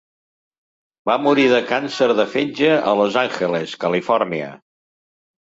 Va 1.09 1.17
morir 1.25 1.45
de 1.51 1.59
càncer 1.73 2.07
de 2.21 2.25
fetge 2.33 2.73
a 2.93 2.95
Los 3.01 3.19
Angeles, 3.25 3.77
Califòrnia. 3.87 4.51